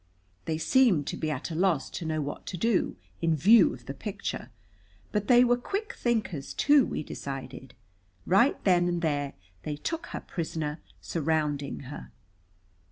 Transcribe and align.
They 0.45 0.57
seemed 0.57 1.05
to 1.09 1.15
be 1.15 1.29
at 1.29 1.51
a 1.51 1.55
loss 1.55 1.87
to 1.91 2.05
know 2.05 2.21
what 2.23 2.47
to 2.47 2.57
do, 2.57 2.95
in 3.21 3.35
view 3.35 3.71
of 3.71 3.85
the 3.85 3.93
picture. 3.93 4.49
But 5.11 5.27
they 5.27 5.43
were 5.43 5.55
quick 5.57 5.93
thinkers, 5.93 6.55
too, 6.55 6.87
we 6.87 7.03
decided. 7.03 7.75
Right 8.25 8.57
then 8.63 8.87
and 8.87 9.03
there 9.03 9.33
they 9.61 9.75
took 9.75 10.07
her 10.07 10.21
prisoner, 10.21 10.79
surrounding 11.01 11.81
her. 11.81 12.11